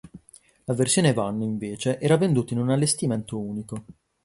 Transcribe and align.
La 0.63 0.73
versione 0.73 1.13
van, 1.13 1.43
invece, 1.43 1.99
era 1.99 2.17
venduta 2.17 2.55
in 2.55 2.59
un 2.59 2.71
allestimento 2.71 3.37
unico. 3.37 3.83